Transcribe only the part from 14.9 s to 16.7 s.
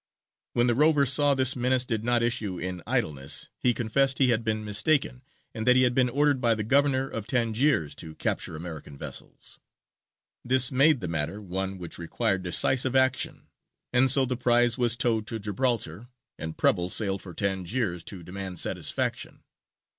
towed to Gibraltar, and